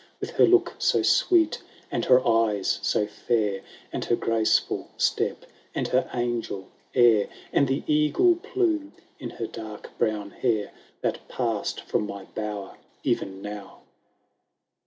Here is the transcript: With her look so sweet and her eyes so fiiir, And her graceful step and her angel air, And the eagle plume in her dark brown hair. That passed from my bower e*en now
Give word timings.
With 0.19 0.31
her 0.31 0.47
look 0.47 0.73
so 0.79 1.03
sweet 1.03 1.61
and 1.91 2.05
her 2.05 2.27
eyes 2.27 2.79
so 2.81 3.05
fiiir, 3.05 3.61
And 3.93 4.03
her 4.05 4.15
graceful 4.15 4.87
step 4.97 5.45
and 5.75 5.89
her 5.89 6.09
angel 6.11 6.69
air, 6.95 7.29
And 7.53 7.67
the 7.67 7.83
eagle 7.85 8.37
plume 8.37 8.93
in 9.19 9.29
her 9.29 9.45
dark 9.45 9.95
brown 9.99 10.31
hair. 10.31 10.71
That 11.01 11.27
passed 11.29 11.81
from 11.81 12.07
my 12.07 12.23
bower 12.33 12.77
e*en 13.03 13.43
now 13.43 13.81